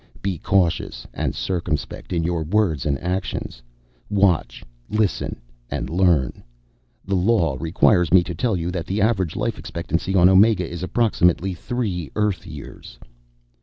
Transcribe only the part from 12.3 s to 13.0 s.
years."